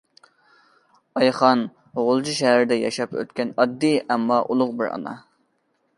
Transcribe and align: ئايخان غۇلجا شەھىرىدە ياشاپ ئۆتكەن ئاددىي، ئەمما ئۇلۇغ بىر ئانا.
ئايخان 1.19 1.61
غۇلجا 2.07 2.35
شەھىرىدە 2.39 2.79
ياشاپ 2.85 3.15
ئۆتكەن 3.21 3.53
ئاددىي، 3.59 4.01
ئەمما 4.07 4.43
ئۇلۇغ 4.49 4.77
بىر 4.81 4.95
ئانا. 4.97 5.19